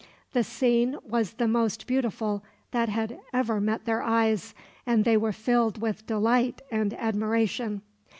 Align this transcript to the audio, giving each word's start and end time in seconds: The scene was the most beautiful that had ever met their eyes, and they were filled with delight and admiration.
The 0.33 0.43
scene 0.43 0.97
was 1.07 1.33
the 1.33 1.47
most 1.47 1.85
beautiful 1.85 2.43
that 2.71 2.89
had 2.89 3.19
ever 3.33 3.61
met 3.61 3.85
their 3.85 4.01
eyes, 4.01 4.55
and 4.83 5.05
they 5.05 5.15
were 5.15 5.31
filled 5.31 5.79
with 5.79 6.07
delight 6.07 6.59
and 6.71 6.95
admiration. 6.95 7.83